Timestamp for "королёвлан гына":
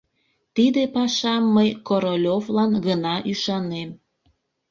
1.87-3.15